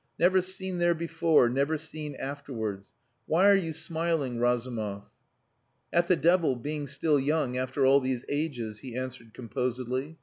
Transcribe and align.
"Never 0.17 0.41
seen 0.41 0.79
there 0.79 0.95
before, 0.95 1.47
never 1.47 1.77
seen 1.77 2.15
afterwards. 2.15 2.91
Why 3.27 3.47
are 3.47 3.55
you 3.55 3.71
smiling, 3.71 4.39
Razumov?" 4.39 5.11
"At 5.93 6.07
the 6.07 6.15
devil 6.15 6.55
being 6.55 6.87
still 6.87 7.19
young 7.19 7.55
after 7.55 7.85
all 7.85 7.99
these 7.99 8.25
ages," 8.27 8.79
he 8.79 8.95
answered 8.95 9.35
composedly. 9.35 10.17